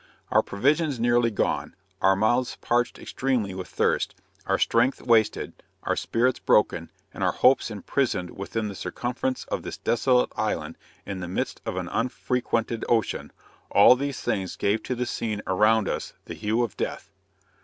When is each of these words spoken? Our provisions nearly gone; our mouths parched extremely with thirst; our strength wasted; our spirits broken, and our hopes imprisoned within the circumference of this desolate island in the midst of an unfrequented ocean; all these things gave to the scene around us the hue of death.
Our 0.31 0.41
provisions 0.41 0.99
nearly 0.99 1.29
gone; 1.29 1.75
our 2.01 2.15
mouths 2.15 2.57
parched 2.59 2.97
extremely 2.97 3.53
with 3.53 3.67
thirst; 3.67 4.15
our 4.47 4.57
strength 4.57 4.99
wasted; 5.03 5.53
our 5.83 5.95
spirits 5.95 6.39
broken, 6.39 6.89
and 7.13 7.23
our 7.23 7.33
hopes 7.33 7.69
imprisoned 7.69 8.31
within 8.35 8.67
the 8.67 8.73
circumference 8.73 9.43
of 9.49 9.61
this 9.61 9.77
desolate 9.77 10.31
island 10.35 10.79
in 11.05 11.19
the 11.19 11.27
midst 11.27 11.61
of 11.67 11.75
an 11.75 11.87
unfrequented 11.87 12.83
ocean; 12.89 13.31
all 13.69 13.95
these 13.95 14.19
things 14.19 14.55
gave 14.55 14.81
to 14.85 14.95
the 14.95 15.05
scene 15.05 15.43
around 15.45 15.87
us 15.87 16.13
the 16.25 16.33
hue 16.33 16.63
of 16.63 16.75
death. 16.75 17.11